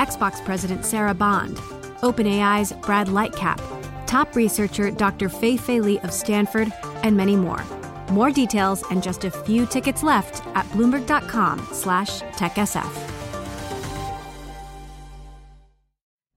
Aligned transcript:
Xbox 0.00 0.42
President 0.46 0.86
Sarah 0.86 1.12
Bond, 1.12 1.58
OpenAI's 2.00 2.72
Brad 2.72 3.08
Lightcap, 3.08 3.60
top 4.06 4.34
researcher 4.34 4.90
Dr. 4.90 5.28
Fei 5.28 5.58
Fei 5.58 5.78
Li 5.78 5.98
of 6.00 6.10
Stanford, 6.10 6.72
and 7.02 7.14
many 7.14 7.36
more. 7.36 7.62
More 8.10 8.30
details 8.30 8.82
and 8.90 9.02
just 9.02 9.24
a 9.24 9.30
few 9.30 9.66
tickets 9.66 10.02
left 10.02 10.42
at 10.56 10.64
bloomberg.com 10.70 11.68
slash 11.72 12.22
techsf. 12.22 13.10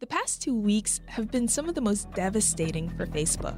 The 0.02 0.08
past 0.08 0.42
two 0.42 0.60
weeks 0.60 1.00
have 1.06 1.32
been 1.32 1.48
some 1.48 1.70
of 1.70 1.76
the 1.76 1.80
most 1.80 2.12
devastating 2.12 2.90
for 2.90 3.06
Facebook. 3.06 3.56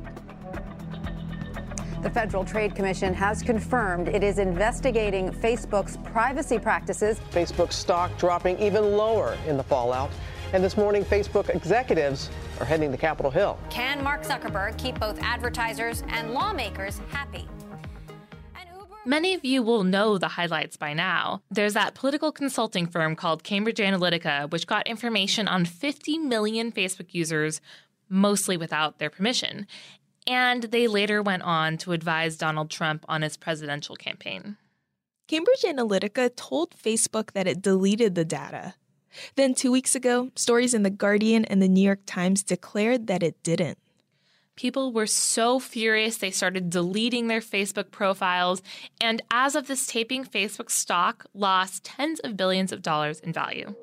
The 2.05 2.11
Federal 2.11 2.45
Trade 2.45 2.75
Commission 2.75 3.15
has 3.15 3.41
confirmed 3.41 4.09
it 4.09 4.23
is 4.23 4.37
investigating 4.37 5.31
Facebook's 5.31 5.97
privacy 6.03 6.59
practices. 6.59 7.19
Facebook 7.31 7.73
stock 7.73 8.15
dropping 8.19 8.59
even 8.59 8.95
lower 8.95 9.35
in 9.47 9.57
the 9.57 9.63
fallout. 9.63 10.11
And 10.53 10.63
this 10.63 10.77
morning, 10.77 11.03
Facebook 11.03 11.49
executives 11.49 12.29
are 12.59 12.65
heading 12.67 12.91
to 12.91 12.97
Capitol 12.97 13.31
Hill. 13.31 13.57
Can 13.71 14.03
Mark 14.03 14.21
Zuckerberg 14.21 14.77
keep 14.77 14.99
both 14.99 15.19
advertisers 15.23 16.03
and 16.09 16.31
lawmakers 16.31 17.01
happy? 17.09 17.47
Many 19.03 19.33
of 19.33 19.43
you 19.43 19.63
will 19.63 19.83
know 19.83 20.19
the 20.19 20.27
highlights 20.27 20.77
by 20.77 20.93
now. 20.93 21.41
There's 21.49 21.73
that 21.73 21.95
political 21.95 22.31
consulting 22.31 22.85
firm 22.85 23.15
called 23.15 23.43
Cambridge 23.43 23.79
Analytica, 23.79 24.51
which 24.51 24.67
got 24.67 24.85
information 24.85 25.47
on 25.47 25.65
50 25.65 26.19
million 26.19 26.71
Facebook 26.71 27.15
users, 27.15 27.61
mostly 28.09 28.57
without 28.57 28.99
their 28.99 29.09
permission. 29.09 29.65
And 30.27 30.63
they 30.63 30.87
later 30.87 31.21
went 31.21 31.43
on 31.43 31.77
to 31.77 31.91
advise 31.91 32.37
Donald 32.37 32.69
Trump 32.69 33.05
on 33.07 33.21
his 33.21 33.37
presidential 33.37 33.95
campaign. 33.95 34.57
Cambridge 35.27 35.61
Analytica 35.63 36.35
told 36.35 36.75
Facebook 36.75 37.33
that 37.33 37.47
it 37.47 37.61
deleted 37.61 38.15
the 38.15 38.25
data. 38.25 38.75
Then, 39.35 39.53
two 39.53 39.71
weeks 39.71 39.95
ago, 39.95 40.31
stories 40.35 40.73
in 40.73 40.83
The 40.83 40.89
Guardian 40.89 41.45
and 41.45 41.61
The 41.61 41.69
New 41.69 41.81
York 41.81 42.01
Times 42.05 42.43
declared 42.43 43.07
that 43.07 43.23
it 43.23 43.41
didn't. 43.43 43.77
People 44.55 44.93
were 44.93 45.07
so 45.07 45.59
furious 45.59 46.17
they 46.17 46.31
started 46.31 46.69
deleting 46.69 47.27
their 47.27 47.41
Facebook 47.41 47.91
profiles, 47.91 48.61
and 49.01 49.21
as 49.29 49.55
of 49.55 49.67
this 49.67 49.85
taping, 49.85 50.23
Facebook 50.23 50.69
stock 50.69 51.25
lost 51.33 51.83
tens 51.83 52.19
of 52.21 52.37
billions 52.37 52.71
of 52.71 52.81
dollars 52.81 53.19
in 53.19 53.33
value. 53.33 53.75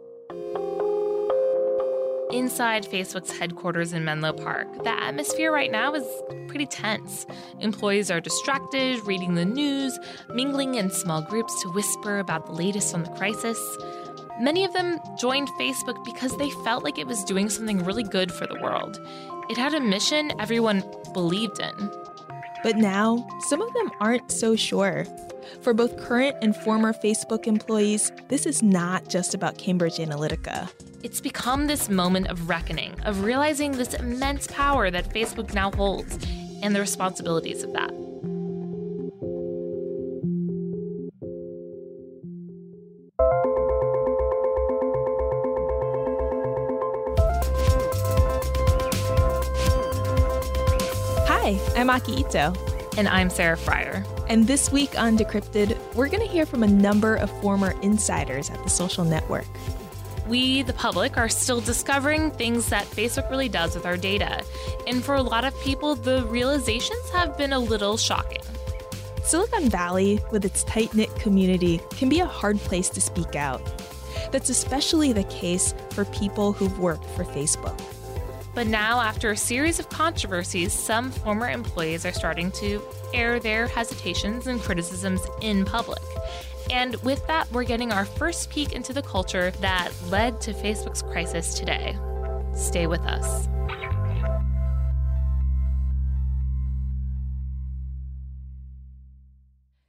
Inside 2.32 2.86
Facebook's 2.86 3.30
headquarters 3.30 3.92
in 3.92 4.06
Menlo 4.06 4.32
Park, 4.32 4.84
the 4.84 4.88
atmosphere 4.88 5.52
right 5.52 5.70
now 5.70 5.92
is 5.92 6.06
pretty 6.48 6.64
tense. 6.64 7.26
Employees 7.60 8.10
are 8.10 8.20
distracted, 8.20 9.06
reading 9.06 9.34
the 9.34 9.44
news, 9.44 9.98
mingling 10.30 10.76
in 10.76 10.90
small 10.90 11.20
groups 11.20 11.60
to 11.60 11.68
whisper 11.72 12.20
about 12.20 12.46
the 12.46 12.52
latest 12.52 12.94
on 12.94 13.02
the 13.02 13.10
crisis. 13.10 13.60
Many 14.40 14.64
of 14.64 14.72
them 14.72 14.98
joined 15.18 15.48
Facebook 15.60 16.02
because 16.06 16.34
they 16.38 16.48
felt 16.64 16.84
like 16.84 16.96
it 16.96 17.06
was 17.06 17.22
doing 17.24 17.50
something 17.50 17.84
really 17.84 18.02
good 18.02 18.32
for 18.32 18.46
the 18.46 18.58
world. 18.62 18.98
It 19.50 19.58
had 19.58 19.74
a 19.74 19.80
mission 19.80 20.32
everyone 20.40 20.82
believed 21.12 21.60
in. 21.60 21.90
But 22.62 22.76
now, 22.76 23.26
some 23.48 23.60
of 23.60 23.72
them 23.74 23.90
aren't 24.00 24.30
so 24.30 24.54
sure. 24.56 25.04
For 25.62 25.74
both 25.74 25.96
current 25.96 26.36
and 26.42 26.54
former 26.54 26.92
Facebook 26.92 27.46
employees, 27.46 28.12
this 28.28 28.46
is 28.46 28.62
not 28.62 29.08
just 29.08 29.34
about 29.34 29.58
Cambridge 29.58 29.96
Analytica. 29.96 30.70
It's 31.02 31.20
become 31.20 31.66
this 31.66 31.88
moment 31.88 32.28
of 32.28 32.48
reckoning, 32.48 32.94
of 33.04 33.24
realizing 33.24 33.72
this 33.72 33.94
immense 33.94 34.46
power 34.46 34.90
that 34.90 35.12
Facebook 35.12 35.52
now 35.52 35.72
holds 35.72 36.18
and 36.62 36.74
the 36.74 36.80
responsibilities 36.80 37.64
of 37.64 37.72
that. 37.72 38.01
Hi, 51.44 51.58
I'm 51.74 51.90
Aki 51.90 52.20
Ito. 52.20 52.54
And 52.96 53.08
I'm 53.08 53.28
Sarah 53.28 53.56
Frier. 53.56 54.06
And 54.28 54.46
this 54.46 54.70
week 54.70 54.96
on 54.96 55.18
Decrypted, 55.18 55.76
we're 55.96 56.06
going 56.06 56.24
to 56.24 56.32
hear 56.32 56.46
from 56.46 56.62
a 56.62 56.68
number 56.68 57.16
of 57.16 57.28
former 57.40 57.74
insiders 57.82 58.48
at 58.48 58.62
the 58.62 58.70
social 58.70 59.04
network. 59.04 59.48
We, 60.28 60.62
the 60.62 60.72
public, 60.72 61.18
are 61.18 61.28
still 61.28 61.60
discovering 61.60 62.30
things 62.30 62.68
that 62.68 62.84
Facebook 62.84 63.28
really 63.28 63.48
does 63.48 63.74
with 63.74 63.86
our 63.86 63.96
data. 63.96 64.44
And 64.86 65.02
for 65.02 65.16
a 65.16 65.22
lot 65.22 65.44
of 65.44 65.60
people, 65.62 65.96
the 65.96 66.24
realizations 66.26 67.10
have 67.10 67.36
been 67.36 67.52
a 67.52 67.58
little 67.58 67.96
shocking. 67.96 68.42
Silicon 69.24 69.68
Valley, 69.68 70.20
with 70.30 70.44
its 70.44 70.62
tight 70.62 70.94
knit 70.94 71.12
community, 71.16 71.80
can 71.90 72.08
be 72.08 72.20
a 72.20 72.24
hard 72.24 72.58
place 72.58 72.88
to 72.90 73.00
speak 73.00 73.34
out. 73.34 73.60
That's 74.30 74.48
especially 74.48 75.12
the 75.12 75.24
case 75.24 75.74
for 75.90 76.04
people 76.04 76.52
who've 76.52 76.78
worked 76.78 77.06
for 77.16 77.24
Facebook. 77.24 77.80
But 78.54 78.66
now, 78.66 79.00
after 79.00 79.30
a 79.30 79.36
series 79.36 79.78
of 79.78 79.88
controversies, 79.88 80.74
some 80.74 81.10
former 81.10 81.48
employees 81.48 82.04
are 82.04 82.12
starting 82.12 82.50
to 82.52 82.82
air 83.14 83.40
their 83.40 83.66
hesitations 83.66 84.46
and 84.46 84.60
criticisms 84.60 85.22
in 85.40 85.64
public. 85.64 86.02
And 86.70 86.96
with 86.96 87.26
that, 87.28 87.50
we're 87.50 87.64
getting 87.64 87.92
our 87.92 88.04
first 88.04 88.50
peek 88.50 88.72
into 88.72 88.92
the 88.92 89.02
culture 89.02 89.52
that 89.60 89.90
led 90.10 90.40
to 90.42 90.52
Facebook's 90.52 91.00
crisis 91.00 91.54
today. 91.54 91.96
Stay 92.54 92.86
with 92.86 93.00
us. 93.02 93.48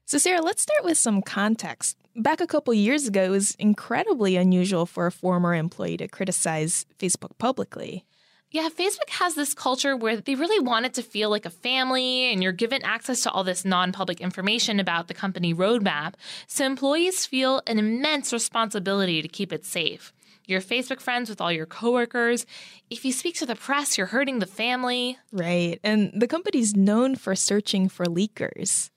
So, 0.05 0.17
Sarah, 0.17 0.41
let's 0.41 0.61
start 0.61 0.85
with 0.85 0.97
some 0.97 1.21
context. 1.21 1.97
Back 2.15 2.39
a 2.39 2.47
couple 2.47 2.73
years 2.73 3.07
ago, 3.07 3.23
it 3.23 3.29
was 3.29 3.55
incredibly 3.55 4.37
unusual 4.37 4.85
for 4.85 5.05
a 5.05 5.11
former 5.11 5.53
employee 5.53 5.97
to 5.97 6.07
criticize 6.07 6.85
Facebook 6.99 7.37
publicly. 7.39 8.05
Yeah, 8.53 8.69
Facebook 8.69 9.09
has 9.09 9.33
this 9.33 9.55
culture 9.55 9.97
where 9.97 10.17
they 10.17 10.35
really 10.35 10.63
want 10.63 10.85
it 10.85 10.93
to 10.93 11.01
feel 11.01 11.31
like 11.31 11.47
a 11.47 11.49
family, 11.49 12.31
and 12.31 12.43
you're 12.43 12.51
given 12.51 12.83
access 12.83 13.21
to 13.21 13.31
all 13.31 13.43
this 13.43 13.65
non 13.65 13.91
public 13.91 14.21
information 14.21 14.79
about 14.79 15.07
the 15.07 15.15
company 15.15 15.55
roadmap. 15.55 16.13
So 16.45 16.63
employees 16.63 17.25
feel 17.25 17.63
an 17.65 17.79
immense 17.79 18.31
responsibility 18.31 19.23
to 19.23 19.27
keep 19.27 19.51
it 19.51 19.65
safe. 19.65 20.13
You're 20.45 20.61
Facebook 20.61 21.01
friends 21.01 21.31
with 21.31 21.41
all 21.41 21.51
your 21.51 21.65
coworkers. 21.65 22.45
If 22.91 23.03
you 23.03 23.11
speak 23.11 23.33
to 23.37 23.47
the 23.47 23.55
press, 23.55 23.97
you're 23.97 24.07
hurting 24.07 24.37
the 24.37 24.45
family. 24.45 25.17
Right. 25.31 25.79
And 25.83 26.11
the 26.15 26.27
company's 26.27 26.75
known 26.75 27.15
for 27.15 27.35
searching 27.35 27.89
for 27.89 28.05
leakers. 28.05 28.91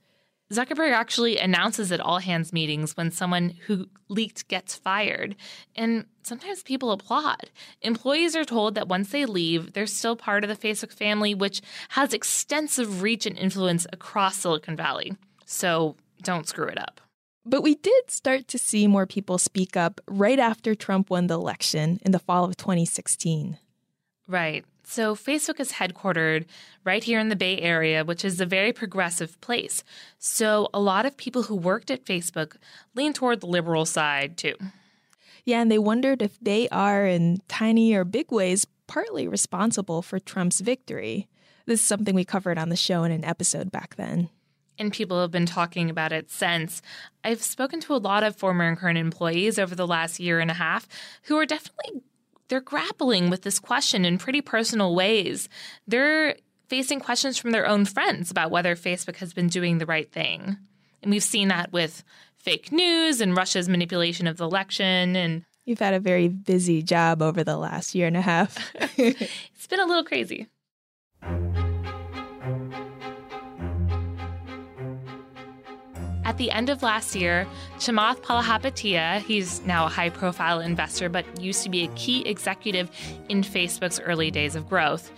Zuckerberg 0.53 0.93
actually 0.93 1.39
announces 1.39 1.91
at 1.91 2.01
all 2.01 2.19
hands 2.19 2.53
meetings 2.53 2.97
when 2.97 3.11
someone 3.11 3.51
who 3.67 3.89
leaked 4.09 4.47
gets 4.47 4.77
fired. 4.77 5.35
And 5.75 6.07
sometimes 6.23 6.63
people 6.63 6.93
applaud. 6.93 7.51
Employees 7.83 8.37
are 8.37 8.45
told 8.45 8.77
that 8.77 8.87
once 8.87 9.11
they 9.11 9.27
leave, 9.27 9.73
they're 9.73 9.87
still 9.87 10.15
part 10.15 10.45
of 10.45 10.49
the 10.49 10.57
Facebook 10.57 10.93
family, 10.93 11.35
which 11.35 11.63
has 11.91 12.15
extensive 12.15 13.03
reach 13.03 13.27
and 13.27 13.37
influence 13.37 13.87
across 13.93 14.37
Silicon 14.37 14.77
Valley. 14.77 15.17
So 15.45 15.97
don't 16.23 16.47
screw 16.47 16.69
it 16.69 16.79
up. 16.79 17.01
But 17.45 17.63
we 17.63 17.77
did 17.77 18.11
start 18.11 18.49
to 18.49 18.59
see 18.59 18.87
more 18.87 19.07
people 19.07 19.39
speak 19.39 19.77
up 19.77 20.01
right 20.09 20.39
after 20.39 20.75
Trump 20.75 21.11
won 21.11 21.27
the 21.27 21.35
election 21.35 22.01
in 22.03 22.13
the 22.13 22.19
fall 22.19 22.45
of 22.45 22.57
2016. 22.57 23.59
Right. 24.29 24.65
So, 24.89 25.17
Facebook 25.17 25.59
is 25.59 25.73
headquartered 25.73 26.47
right 26.85 27.03
here 27.03 27.19
in 27.19 27.29
the 27.29 27.35
Bay 27.35 27.59
Area, 27.59 28.05
which 28.05 28.25
is 28.25 28.41
a 28.41 28.47
very 28.47 28.73
progressive 28.73 29.39
place. 29.41 29.83
So, 30.21 30.69
a 30.73 30.79
lot 30.79 31.05
of 31.05 31.17
people 31.17 31.43
who 31.43 31.57
worked 31.57 31.91
at 31.91 32.05
Facebook 32.05 32.55
lean 32.95 33.13
toward 33.13 33.41
the 33.41 33.49
liberal 33.49 33.85
side 33.85 34.37
too. 34.37 34.55
Yeah, 35.45 35.61
and 35.61 35.73
they 35.73 35.79
wondered 35.79 36.23
if 36.23 36.39
they 36.41 36.69
are, 36.69 37.05
in 37.05 37.43
tiny 37.49 37.95
or 37.95 38.05
big 38.05 38.31
ways, 38.31 38.65
partly 38.87 39.27
responsible 39.27 40.03
for 40.03 40.21
Trump's 40.21 40.61
victory. 40.61 41.27
This 41.67 41.81
is 41.81 41.87
something 41.87 42.15
we 42.15 42.25
covered 42.25 42.57
on 42.57 42.69
the 42.69 42.77
show 42.77 43.03
in 43.03 43.11
an 43.11 43.25
episode 43.25 43.73
back 43.73 43.97
then. 43.97 44.31
And 44.79 44.93
people 44.93 45.21
have 45.21 45.33
been 45.33 45.47
talking 45.47 45.91
about 45.91 46.13
it 46.13 46.31
since. 46.31 46.81
I've 47.25 47.43
spoken 47.43 47.81
to 47.81 47.95
a 47.95 47.99
lot 47.99 48.23
of 48.23 48.37
former 48.37 48.69
and 48.69 48.79
current 48.79 48.99
employees 48.99 49.59
over 49.59 49.75
the 49.75 49.87
last 49.87 50.21
year 50.21 50.39
and 50.39 50.51
a 50.51 50.55
half 50.55 50.87
who 51.25 51.37
are 51.37 51.47
definitely 51.47 52.03
they're 52.49 52.61
grappling 52.61 53.31
with 53.31 53.43
this 53.43 53.59
question 53.59 54.05
in 54.05 54.19
pretty 54.19 54.41
personal 54.41 54.95
ways. 54.95 55.49
They're 55.87 56.37
facing 56.69 57.01
questions 57.01 57.39
from 57.39 57.51
their 57.51 57.67
own 57.67 57.85
friends 57.85 58.31
about 58.31 58.51
whether 58.51 58.75
Facebook 58.75 59.17
has 59.17 59.33
been 59.33 59.49
doing 59.49 59.79
the 59.79 59.87
right 59.87 60.11
thing. 60.11 60.57
And 61.03 61.11
we've 61.11 61.23
seen 61.23 61.49
that 61.49 61.73
with 61.73 62.03
fake 62.37 62.73
news 62.73 63.21
and 63.21 63.37
Russia's 63.37 63.69
manipulation 63.69 64.27
of 64.27 64.37
the 64.37 64.45
election. 64.45 65.17
And 65.17 65.45
You've 65.65 65.81
had 65.81 65.95
a 65.95 66.01
very 66.01 66.29
busy 66.29 66.83
job 66.83 67.23
over 67.23 67.43
the 67.43 67.57
last 67.57 67.95
year 67.95 68.07
and 68.07 68.17
a 68.17 68.23
half. 68.23 68.57
it's 68.97 69.67
been 69.69 69.81
a 69.81 69.87
little 69.87 70.05
crazy. 70.05 70.49
At 76.27 76.39
the 76.39 76.51
end 76.51 76.71
of 76.71 76.83
last 76.83 77.15
year, 77.15 77.47
Chamath 77.79 78.21
Palihapitiya, 78.21 79.21
he's 79.21 79.65
now 79.65 79.87
a 79.87 79.89
high 79.89 80.11
profile 80.11 80.59
investor 80.59 81.09
but 81.09 81.25
used 81.41 81.63
to 81.63 81.69
be 81.69 81.85
a 81.85 81.89
key 81.95 82.27
executive 82.27 82.91
in 83.29 83.43
Facebook's 83.43 84.01
early 84.01 84.33
days 84.33 84.57
of 84.57 84.69
growth. 84.69 85.13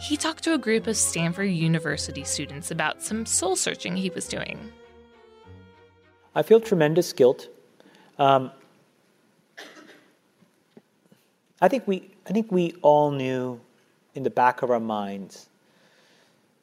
He 0.00 0.16
talked 0.16 0.42
to 0.44 0.54
a 0.54 0.58
group 0.58 0.86
of 0.86 0.96
Stanford 0.96 1.50
University 1.50 2.24
students 2.24 2.70
about 2.70 3.02
some 3.02 3.26
soul 3.26 3.56
searching 3.56 3.94
he 3.94 4.08
was 4.08 4.26
doing. 4.26 4.72
I 6.34 6.42
feel 6.42 6.60
tremendous 6.60 7.12
guilt. 7.12 7.48
Um, 8.18 8.50
I 11.60 11.68
think 11.68 11.86
we, 11.86 12.10
I 12.26 12.32
think 12.32 12.50
we 12.50 12.72
all 12.80 13.10
knew 13.10 13.60
in 14.14 14.22
the 14.22 14.30
back 14.30 14.62
of 14.62 14.70
our 14.70 14.80
minds 14.80 15.50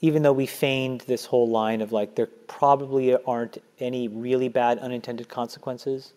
even 0.06 0.22
though 0.22 0.34
we 0.34 0.46
feigned 0.46 1.02
this 1.02 1.26
whole 1.26 1.50
line 1.50 1.82
of 1.82 1.92
like 1.92 2.14
there 2.14 2.28
probably 2.48 3.16
aren't 3.24 3.58
any 3.80 4.08
really 4.08 4.48
bad 4.48 4.78
unintended 4.80 5.28
consequences 5.28 6.14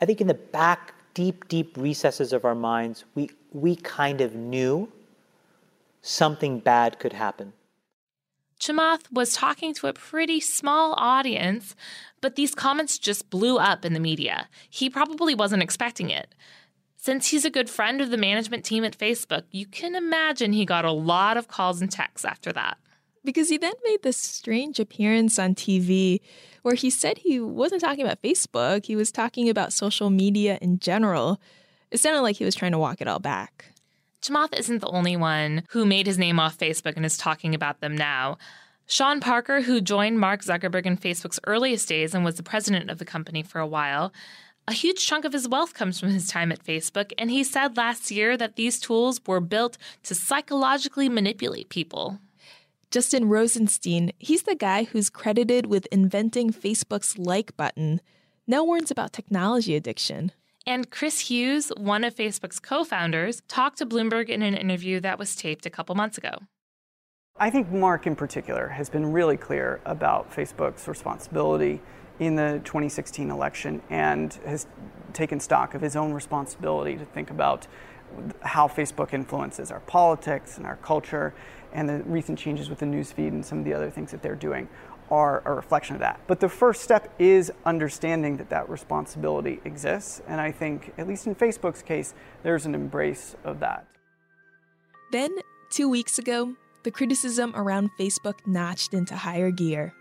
i 0.00 0.04
think 0.04 0.20
in 0.20 0.26
the 0.26 0.40
back 0.58 0.94
deep 1.14 1.48
deep 1.48 1.74
recesses 1.78 2.32
of 2.34 2.44
our 2.44 2.54
minds 2.54 3.04
we 3.14 3.30
we 3.52 3.74
kind 3.76 4.20
of 4.20 4.34
knew 4.34 4.90
something 6.02 6.58
bad 6.58 6.98
could 6.98 7.14
happen 7.14 7.52
Chamath 8.60 9.10
was 9.10 9.34
talking 9.34 9.74
to 9.74 9.88
a 9.88 9.92
pretty 9.92 10.38
small 10.38 10.94
audience, 10.96 11.74
but 12.20 12.36
these 12.36 12.54
comments 12.54 12.96
just 12.96 13.28
blew 13.28 13.58
up 13.58 13.84
in 13.84 13.92
the 13.92 13.98
media. 13.98 14.48
He 14.70 14.88
probably 14.88 15.34
wasn't 15.34 15.64
expecting 15.64 16.10
it. 16.10 16.32
Since 17.02 17.30
he's 17.30 17.44
a 17.44 17.50
good 17.50 17.68
friend 17.68 18.00
of 18.00 18.10
the 18.10 18.16
management 18.16 18.64
team 18.64 18.84
at 18.84 18.96
Facebook, 18.96 19.42
you 19.50 19.66
can 19.66 19.96
imagine 19.96 20.52
he 20.52 20.64
got 20.64 20.84
a 20.84 20.92
lot 20.92 21.36
of 21.36 21.48
calls 21.48 21.82
and 21.82 21.90
texts 21.90 22.24
after 22.24 22.52
that. 22.52 22.78
Because 23.24 23.48
he 23.48 23.58
then 23.58 23.72
made 23.82 24.04
this 24.04 24.16
strange 24.16 24.78
appearance 24.78 25.36
on 25.36 25.56
TV 25.56 26.20
where 26.62 26.76
he 26.76 26.90
said 26.90 27.18
he 27.18 27.40
wasn't 27.40 27.80
talking 27.80 28.04
about 28.04 28.22
Facebook, 28.22 28.86
he 28.86 28.94
was 28.94 29.10
talking 29.10 29.48
about 29.48 29.72
social 29.72 30.10
media 30.10 30.60
in 30.62 30.78
general. 30.78 31.40
It 31.90 31.98
sounded 31.98 32.20
like 32.20 32.36
he 32.36 32.44
was 32.44 32.54
trying 32.54 32.70
to 32.70 32.78
walk 32.78 33.00
it 33.00 33.08
all 33.08 33.18
back. 33.18 33.72
Chamath 34.22 34.56
isn't 34.56 34.78
the 34.78 34.86
only 34.86 35.16
one 35.16 35.64
who 35.70 35.84
made 35.84 36.06
his 36.06 36.18
name 36.18 36.38
off 36.38 36.56
Facebook 36.56 36.94
and 36.94 37.04
is 37.04 37.18
talking 37.18 37.52
about 37.52 37.80
them 37.80 37.96
now. 37.96 38.38
Sean 38.86 39.18
Parker, 39.18 39.62
who 39.62 39.80
joined 39.80 40.20
Mark 40.20 40.44
Zuckerberg 40.44 40.86
in 40.86 40.96
Facebook's 40.96 41.40
earliest 41.48 41.88
days 41.88 42.14
and 42.14 42.24
was 42.24 42.36
the 42.36 42.44
president 42.44 42.90
of 42.90 42.98
the 42.98 43.04
company 43.04 43.42
for 43.42 43.58
a 43.58 43.66
while, 43.66 44.12
a 44.68 44.72
huge 44.72 45.04
chunk 45.04 45.24
of 45.24 45.32
his 45.32 45.48
wealth 45.48 45.74
comes 45.74 45.98
from 45.98 46.10
his 46.10 46.28
time 46.28 46.52
at 46.52 46.64
Facebook, 46.64 47.12
and 47.18 47.30
he 47.30 47.42
said 47.42 47.76
last 47.76 48.10
year 48.10 48.36
that 48.36 48.56
these 48.56 48.78
tools 48.78 49.20
were 49.26 49.40
built 49.40 49.76
to 50.04 50.14
psychologically 50.14 51.08
manipulate 51.08 51.68
people. 51.68 52.18
Justin 52.90 53.28
Rosenstein, 53.28 54.12
he's 54.18 54.42
the 54.42 54.54
guy 54.54 54.84
who's 54.84 55.10
credited 55.10 55.66
with 55.66 55.86
inventing 55.90 56.52
Facebook's 56.52 57.18
like 57.18 57.56
button, 57.56 58.00
now 58.46 58.62
warns 58.64 58.90
about 58.90 59.12
technology 59.12 59.74
addiction. 59.74 60.30
And 60.66 60.90
Chris 60.90 61.30
Hughes, 61.30 61.72
one 61.76 62.04
of 62.04 62.14
Facebook's 62.14 62.60
co 62.60 62.84
founders, 62.84 63.42
talked 63.48 63.78
to 63.78 63.86
Bloomberg 63.86 64.28
in 64.28 64.42
an 64.42 64.54
interview 64.54 65.00
that 65.00 65.18
was 65.18 65.34
taped 65.34 65.66
a 65.66 65.70
couple 65.70 65.94
months 65.94 66.18
ago. 66.18 66.38
I 67.36 67.50
think 67.50 67.70
Mark, 67.70 68.06
in 68.06 68.14
particular, 68.14 68.68
has 68.68 68.90
been 68.90 69.10
really 69.10 69.36
clear 69.36 69.80
about 69.86 70.30
Facebook's 70.30 70.86
responsibility 70.86 71.80
in 72.18 72.36
the 72.36 72.60
2016 72.64 73.30
election 73.30 73.82
and 73.90 74.34
has 74.46 74.66
taken 75.12 75.40
stock 75.40 75.74
of 75.74 75.80
his 75.80 75.96
own 75.96 76.12
responsibility 76.12 76.96
to 76.96 77.04
think 77.04 77.30
about 77.30 77.66
how 78.42 78.68
Facebook 78.68 79.12
influences 79.12 79.70
our 79.70 79.80
politics 79.80 80.56
and 80.56 80.66
our 80.66 80.76
culture, 80.76 81.34
and 81.72 81.88
the 81.88 82.02
recent 82.04 82.38
changes 82.38 82.68
with 82.68 82.78
the 82.78 82.86
newsfeed 82.86 83.28
and 83.28 83.44
some 83.44 83.58
of 83.58 83.64
the 83.64 83.72
other 83.72 83.90
things 83.90 84.10
that 84.10 84.22
they're 84.22 84.34
doing 84.34 84.68
are 85.10 85.42
a 85.44 85.54
reflection 85.54 85.94
of 85.94 86.00
that. 86.00 86.20
But 86.26 86.40
the 86.40 86.48
first 86.48 86.82
step 86.82 87.12
is 87.18 87.52
understanding 87.66 88.36
that 88.38 88.50
that 88.50 88.68
responsibility 88.68 89.60
exists, 89.64 90.22
and 90.26 90.40
I 90.40 90.50
think, 90.52 90.92
at 90.96 91.06
least 91.08 91.26
in 91.26 91.34
Facebook's 91.34 91.82
case, 91.82 92.14
there's 92.42 92.66
an 92.66 92.74
embrace 92.74 93.36
of 93.44 93.60
that. 93.60 93.86
Then, 95.10 95.30
two 95.70 95.88
weeks 95.88 96.18
ago, 96.18 96.54
the 96.84 96.90
criticism 96.90 97.52
around 97.54 97.90
Facebook 97.98 98.46
notched 98.46 98.94
into 98.94 99.16
higher 99.16 99.50
gear. 99.50 99.92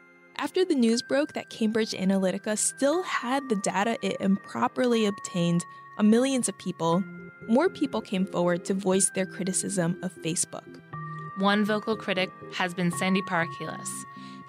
After 0.41 0.65
the 0.65 0.73
news 0.73 1.03
broke 1.03 1.33
that 1.33 1.51
Cambridge 1.51 1.91
Analytica 1.91 2.57
still 2.57 3.03
had 3.03 3.47
the 3.47 3.57
data 3.57 3.95
it 4.01 4.17
improperly 4.19 5.05
obtained 5.05 5.63
on 5.99 6.09
millions 6.09 6.49
of 6.49 6.57
people, 6.57 7.03
more 7.47 7.69
people 7.69 8.01
came 8.01 8.25
forward 8.25 8.65
to 8.65 8.73
voice 8.73 9.11
their 9.11 9.27
criticism 9.27 9.99
of 10.01 10.11
Facebook. 10.23 10.81
One 11.37 11.63
vocal 11.63 11.95
critic 11.95 12.31
has 12.55 12.73
been 12.73 12.91
Sandy 12.91 13.21
Parakilas. 13.29 13.87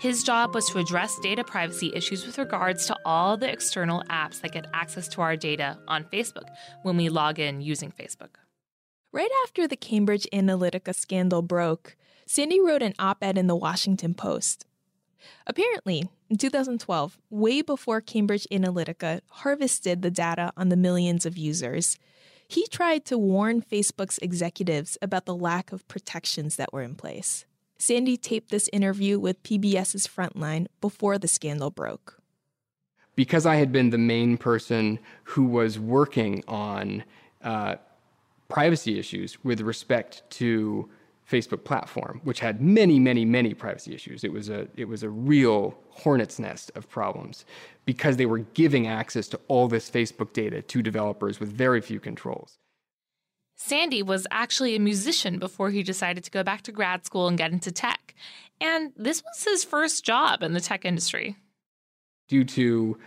His 0.01 0.25
job 0.25 0.55
was 0.55 0.65
to 0.71 0.79
address 0.79 1.19
data 1.19 1.45
privacy 1.45 1.93
issues 1.95 2.25
with 2.25 2.39
regards 2.39 2.87
to 2.87 2.97
all 3.05 3.37
the 3.37 3.53
external 3.53 4.03
apps 4.09 4.41
that 4.41 4.53
get 4.53 4.69
access 4.73 5.09
to 5.09 5.21
our 5.21 5.37
data 5.37 5.79
on 5.89 6.05
Facebook 6.05 6.49
when 6.85 6.97
we 6.97 7.11
log 7.11 7.39
in 7.39 7.61
using 7.61 7.93
Facebook. 7.93 8.37
Right 9.13 9.31
after 9.45 9.69
the 9.69 9.77
Cambridge 9.77 10.27
Analytica 10.33 10.95
scandal 10.95 11.43
broke, 11.43 11.97
Sandy 12.25 12.63
wrote 12.63 12.83
an 12.83 12.95
op 12.99 13.23
ed 13.23 13.37
in 13.37 13.47
the 13.47 13.55
Washington 13.55 14.15
Post. 14.15 14.65
Apparently, 15.47 16.09
in 16.29 16.37
2012, 16.37 17.19
way 17.31 17.63
before 17.63 18.01
Cambridge 18.01 18.47
Analytica 18.51 19.21
harvested 19.29 20.03
the 20.03 20.11
data 20.11 20.53
on 20.57 20.69
the 20.69 20.77
millions 20.77 21.27
of 21.27 21.37
users, 21.37 21.99
he 22.49 22.67
tried 22.67 23.05
to 23.07 23.17
warn 23.17 23.63
Facebook's 23.63 24.19
executives 24.19 24.99
about 25.01 25.25
the 25.25 25.35
lack 25.35 25.73
of 25.73 25.87
protections 25.89 26.57
that 26.57 26.73
were 26.73 26.83
in 26.83 26.95
place. 26.95 27.47
Sandy 27.79 28.17
taped 28.17 28.51
this 28.51 28.69
interview 28.73 29.19
with 29.19 29.43
PBS's 29.43 30.07
Frontline 30.07 30.67
before 30.81 31.19
the 31.19 31.27
scandal 31.27 31.71
broke. 31.71 32.21
Because 33.17 33.45
I 33.45 33.57
had 33.57 33.73
been 33.73 33.91
the 33.91 33.99
main 33.99 34.37
person 34.37 34.99
who 35.25 35.45
was 35.45 35.79
working 35.79 36.45
on 36.47 37.05
uh, 37.43 37.77
privacy 38.49 38.99
issues 38.99 39.43
with 39.43 39.61
respect 39.63 40.23
to 40.31 40.89
Facebook 41.33 41.65
platform, 41.65 42.21
which 42.25 42.41
had 42.41 42.61
many, 42.61 43.01
many, 43.01 43.25
many 43.25 43.55
privacy 43.55 43.95
issues. 43.95 44.23
It 44.23 44.33
was 44.33 44.49
a 44.49 44.69
it 44.77 44.87
was 44.87 45.03
a 45.03 45.09
real 45.09 45.75
hornet's 45.89 46.39
nest 46.39 46.71
of 46.75 46.89
problems 46.89 47.45
because 47.85 48.17
they 48.17 48.27
were 48.27 48.41
giving 48.55 48.87
access 48.87 49.29
to 49.29 49.41
all 49.49 49.67
this 49.69 49.91
Facebook 49.91 50.33
data 50.33 50.63
to 50.63 50.83
developers 50.83 51.41
with 51.41 51.51
very 51.51 51.81
few 51.81 51.99
controls. 51.99 52.59
Sandy 53.57 54.03
was 54.03 54.27
actually 54.31 54.75
a 54.77 54.81
musician 54.81 55.39
before 55.39 55.71
he 55.71 55.83
decided 55.83 56.25
to 56.25 56.31
go 56.31 56.43
back 56.43 56.63
to 56.63 56.73
grad 56.73 57.05
school 57.07 57.29
and 57.29 57.39
get 57.39 57.53
into 57.53 57.71
tech. 57.71 58.15
And 58.61 58.93
this 58.97 59.23
was 59.23 59.45
his 59.45 59.65
first 59.65 60.05
job 60.05 60.43
in 60.43 60.53
the 60.53 60.61
tech 60.61 60.85
industry. 60.85 61.37
Due 62.29 62.45
to, 62.45 62.99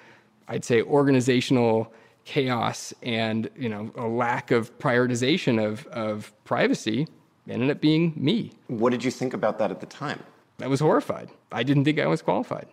I'd 0.48 0.66
say, 0.66 0.82
organizational 0.82 1.94
chaos 2.26 2.92
and 3.04 3.50
you 3.56 3.70
know 3.70 3.92
a 3.96 4.08
lack 4.08 4.50
of 4.50 4.78
prioritization 4.80 5.64
of, 5.64 5.86
of 5.88 6.34
privacy, 6.44 7.08
ended 7.54 7.70
up 7.70 7.82
being 7.82 8.14
me. 8.16 8.52
What 8.68 8.92
did 8.92 9.04
you 9.04 9.12
think 9.12 9.34
about 9.34 9.60
that 9.60 9.72
at 9.72 9.80
the 9.80 9.86
time? 9.86 10.20
I 10.62 10.68
was 10.68 10.80
horrified. 10.80 11.30
I 11.52 11.64
didn't 11.64 11.86
think 11.86 12.00
I 12.00 12.08
was 12.08 12.22
qualified. 12.22 12.68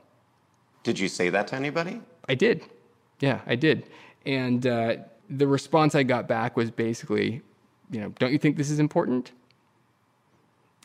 Did 0.83 0.99
you 0.99 1.09
say 1.09 1.31
that 1.31 1.49
to 1.49 1.57
anybody? 1.57 2.01
I 2.29 2.35
did. 2.35 2.63
Yeah, 3.21 3.41
I 3.47 3.55
did. 3.57 3.89
And 4.25 4.67
uh, 4.67 4.97
the 5.29 5.47
response 5.47 5.95
I 5.95 6.03
got 6.03 6.29
back 6.29 6.57
was 6.57 6.71
basically, 6.71 7.43
you 7.91 8.01
know, 8.01 8.11
don't 8.19 8.33
you 8.33 8.39
think 8.39 8.57
this 8.57 8.71
is 8.71 8.79
important? 8.79 9.33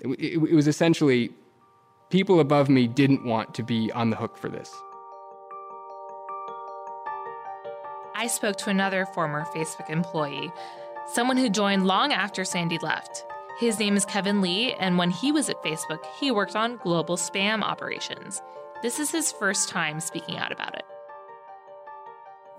It, 0.02 0.08
it, 0.20 0.34
it 0.34 0.56
was 0.56 0.68
essentially 0.68 1.32
people 2.10 2.40
above 2.40 2.70
me 2.70 2.88
didn't 2.88 3.26
want 3.26 3.54
to 3.56 3.64
be 3.64 3.92
on 3.92 4.10
the 4.10 4.16
hook 4.16 4.38
for 4.38 4.50
this. 4.50 4.74
I 8.16 8.26
spoke 8.26 8.58
to 8.58 8.72
another 8.72 9.06
former 9.14 9.46
Facebook 9.56 9.92
employee, 9.92 10.52
someone 11.14 11.38
who 11.38 11.50
joined 11.50 11.86
long 11.86 12.12
after 12.12 12.44
Sandy 12.44 12.80
left. 12.80 13.27
His 13.60 13.80
name 13.80 13.98
is 13.98 14.06
Kevin 14.06 14.40
Lee, 14.40 14.74
and 14.74 15.00
when 15.00 15.10
he 15.10 15.32
was 15.32 15.50
at 15.50 15.64
Facebook, 15.64 16.06
he 16.20 16.30
worked 16.30 16.56
on 16.56 16.78
global 16.78 17.18
spam 17.18 17.64
operations. 17.64 18.40
This 18.84 19.00
is 19.00 19.10
his 19.10 19.32
first 19.32 19.68
time 19.68 20.00
speaking 20.00 20.38
out 20.38 20.52
about 20.52 20.76
it. 20.76 20.84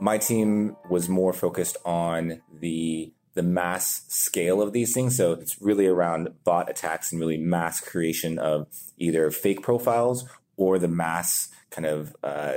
My 0.00 0.18
team 0.18 0.76
was 0.90 1.08
more 1.08 1.32
focused 1.32 1.76
on 1.84 2.42
the 2.52 3.12
the 3.34 3.44
mass 3.44 4.02
scale 4.08 4.60
of 4.60 4.72
these 4.72 4.92
things. 4.92 5.16
So 5.16 5.34
it's 5.34 5.62
really 5.62 5.86
around 5.86 6.30
bot 6.42 6.68
attacks 6.68 7.12
and 7.12 7.20
really 7.20 7.36
mass 7.36 7.78
creation 7.78 8.36
of 8.36 8.66
either 8.96 9.30
fake 9.30 9.62
profiles 9.62 10.28
or 10.56 10.80
the 10.80 10.88
mass 10.88 11.48
kind 11.70 11.86
of 11.86 12.16
uh, 12.24 12.54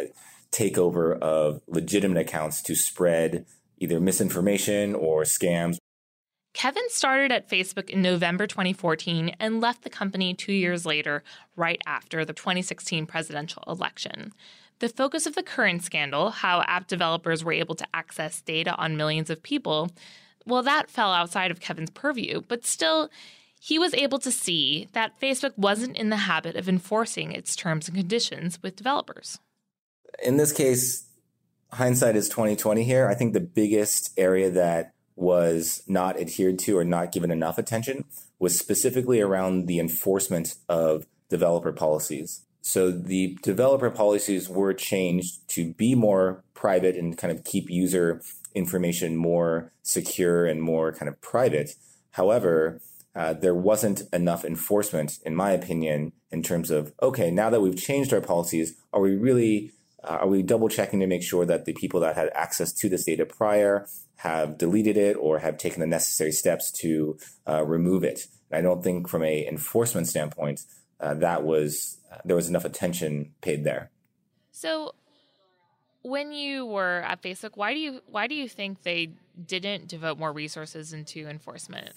takeover 0.51 1.19
of 1.19 1.61
legitimate 1.67 2.17
accounts 2.17 2.63
to 2.63 2.73
spread 2.73 3.45
either 3.77 3.99
misinformation 3.99 4.95
or 4.95 5.21
scams. 5.21 5.77
Kevin 6.53 6.89
started 6.89 7.31
at 7.31 7.49
Facebook 7.49 7.89
in 7.89 8.01
November 8.01 8.45
2014 8.45 9.35
and 9.39 9.61
left 9.61 9.83
the 9.83 9.89
company 9.89 10.33
two 10.33 10.53
years 10.53 10.85
later, 10.85 11.23
right 11.55 11.81
after 11.85 12.25
the 12.25 12.33
2016 12.33 13.05
presidential 13.05 13.63
election. 13.67 14.33
The 14.79 14.89
focus 14.89 15.25
of 15.25 15.35
the 15.35 15.43
current 15.43 15.83
scandal, 15.83 16.31
how 16.31 16.61
app 16.63 16.87
developers 16.87 17.43
were 17.43 17.53
able 17.53 17.75
to 17.75 17.87
access 17.93 18.41
data 18.41 18.75
on 18.75 18.97
millions 18.97 19.29
of 19.29 19.43
people, 19.43 19.91
well, 20.45 20.63
that 20.63 20.89
fell 20.89 21.13
outside 21.13 21.51
of 21.51 21.59
Kevin's 21.59 21.91
purview, 21.91 22.41
but 22.47 22.65
still, 22.65 23.09
he 23.59 23.77
was 23.77 23.93
able 23.93 24.17
to 24.19 24.31
see 24.31 24.87
that 24.93 25.19
Facebook 25.21 25.55
wasn't 25.55 25.97
in 25.97 26.09
the 26.09 26.17
habit 26.17 26.55
of 26.55 26.67
enforcing 26.67 27.31
its 27.31 27.55
terms 27.55 27.87
and 27.87 27.95
conditions 27.95 28.61
with 28.63 28.75
developers. 28.75 29.39
In 30.23 30.37
this 30.37 30.51
case, 30.51 31.07
hindsight 31.71 32.15
is 32.15 32.27
2020 32.27 32.83
here. 32.83 33.07
I 33.07 33.13
think 33.13 33.33
the 33.33 33.39
biggest 33.39 34.17
area 34.17 34.49
that 34.49 34.93
was 35.15 35.83
not 35.87 36.19
adhered 36.19 36.59
to 36.59 36.77
or 36.77 36.83
not 36.83 37.11
given 37.11 37.31
enough 37.31 37.57
attention 37.57 38.05
was 38.39 38.57
specifically 38.57 39.21
around 39.21 39.67
the 39.67 39.79
enforcement 39.79 40.55
of 40.67 41.05
developer 41.29 41.71
policies. 41.71 42.41
So 42.61 42.91
the 42.91 43.37
developer 43.41 43.89
policies 43.89 44.47
were 44.47 44.73
changed 44.73 45.47
to 45.49 45.73
be 45.73 45.95
more 45.95 46.43
private 46.53 46.95
and 46.95 47.17
kind 47.17 47.31
of 47.31 47.43
keep 47.43 47.69
user 47.69 48.21
information 48.53 49.15
more 49.15 49.71
secure 49.81 50.45
and 50.45 50.61
more 50.61 50.91
kind 50.91 51.09
of 51.09 51.19
private. 51.21 51.71
However, 52.11 52.81
uh, 53.15 53.33
there 53.33 53.55
wasn't 53.55 54.03
enough 54.13 54.45
enforcement, 54.45 55.19
in 55.25 55.35
my 55.35 55.51
opinion, 55.51 56.13
in 56.31 56.43
terms 56.43 56.71
of 56.71 56.93
okay, 57.01 57.29
now 57.31 57.49
that 57.49 57.61
we've 57.61 57.77
changed 57.77 58.13
our 58.13 58.21
policies, 58.21 58.75
are 58.93 59.01
we 59.01 59.15
really 59.15 59.71
uh, 60.03 60.19
are 60.21 60.27
we 60.27 60.41
double 60.43 60.69
checking 60.69 60.99
to 60.99 61.07
make 61.07 61.23
sure 61.23 61.45
that 61.45 61.65
the 61.65 61.73
people 61.73 61.99
that 61.99 62.15
had 62.15 62.29
access 62.33 62.71
to 62.73 62.89
this 62.89 63.05
data 63.05 63.25
prior 63.25 63.87
have 64.21 64.57
deleted 64.57 64.97
it 64.97 65.17
or 65.19 65.39
have 65.39 65.57
taken 65.57 65.79
the 65.79 65.87
necessary 65.87 66.31
steps 66.31 66.71
to 66.71 67.17
uh, 67.47 67.63
remove 67.63 68.03
it? 68.03 68.27
And 68.51 68.59
I 68.59 68.61
don't 68.61 68.83
think, 68.83 69.07
from 69.07 69.23
a 69.23 69.47
enforcement 69.47 70.07
standpoint, 70.07 70.61
uh, 70.99 71.15
that 71.15 71.43
was 71.43 71.97
uh, 72.11 72.17
there 72.23 72.35
was 72.35 72.47
enough 72.47 72.65
attention 72.65 73.33
paid 73.41 73.63
there. 73.63 73.89
So, 74.51 74.93
when 76.03 76.31
you 76.31 76.65
were 76.65 77.01
at 77.01 77.23
Facebook, 77.23 77.51
why 77.55 77.73
do 77.73 77.79
you 77.79 78.01
why 78.05 78.27
do 78.27 78.35
you 78.35 78.47
think 78.47 78.83
they 78.83 79.13
didn't 79.47 79.87
devote 79.87 80.19
more 80.19 80.31
resources 80.31 80.93
into 80.93 81.27
enforcement? 81.27 81.89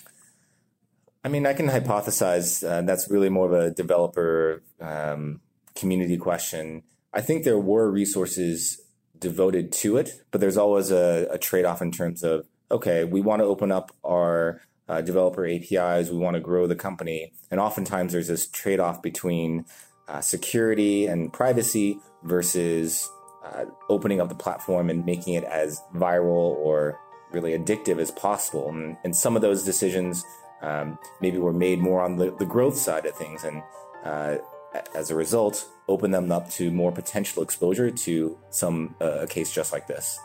I 1.24 1.28
mean, 1.28 1.46
I 1.46 1.52
can 1.52 1.68
hypothesize 1.68 2.66
uh, 2.66 2.82
that's 2.82 3.10
really 3.10 3.28
more 3.28 3.46
of 3.46 3.52
a 3.52 3.70
developer 3.70 4.62
um, 4.80 5.40
community 5.74 6.16
question. 6.16 6.84
I 7.12 7.20
think 7.20 7.44
there 7.44 7.58
were 7.58 7.90
resources 7.90 8.80
devoted 9.18 9.72
to 9.72 9.96
it, 9.96 10.22
but 10.30 10.40
there's 10.40 10.56
always 10.56 10.90
a, 10.90 11.28
a 11.30 11.38
trade 11.38 11.64
off 11.64 11.82
in 11.82 11.90
terms 11.90 12.22
of 12.22 12.46
okay, 12.70 13.04
we 13.04 13.20
want 13.20 13.40
to 13.40 13.46
open 13.46 13.70
up 13.70 13.92
our 14.04 14.60
uh, 14.88 15.00
developer 15.00 15.46
APIs, 15.46 16.10
we 16.10 16.16
want 16.16 16.34
to 16.34 16.40
grow 16.40 16.66
the 16.66 16.74
company, 16.74 17.32
and 17.50 17.60
oftentimes 17.60 18.12
there's 18.12 18.28
this 18.28 18.46
trade 18.48 18.80
off 18.80 19.02
between 19.02 19.64
uh, 20.08 20.20
security 20.20 21.06
and 21.06 21.32
privacy 21.32 21.98
versus 22.24 23.08
uh, 23.44 23.64
opening 23.88 24.20
up 24.20 24.28
the 24.28 24.34
platform 24.34 24.90
and 24.90 25.04
making 25.04 25.34
it 25.34 25.44
as 25.44 25.80
viral 25.94 26.56
or 26.56 26.98
really 27.32 27.56
addictive 27.56 27.98
as 27.98 28.10
possible. 28.10 28.68
And, 28.68 28.96
and 29.04 29.14
some 29.14 29.36
of 29.36 29.42
those 29.42 29.64
decisions 29.64 30.24
um, 30.62 30.98
maybe 31.20 31.38
were 31.38 31.52
made 31.52 31.78
more 31.78 32.02
on 32.02 32.16
the, 32.16 32.34
the 32.38 32.46
growth 32.46 32.76
side 32.76 33.06
of 33.06 33.14
things. 33.16 33.44
And 33.44 33.62
uh, 34.04 34.36
as 34.94 35.10
a 35.10 35.14
result, 35.14 35.66
open 35.88 36.10
them 36.10 36.30
up 36.32 36.50
to 36.50 36.70
more 36.70 36.92
potential 36.92 37.42
exposure 37.42 37.90
to 37.90 38.38
some 38.50 38.94
uh, 39.00 39.20
a 39.20 39.26
case 39.26 39.52
just 39.52 39.72
like 39.72 39.86
this. 39.86 40.18